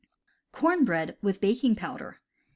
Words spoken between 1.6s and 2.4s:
Powder.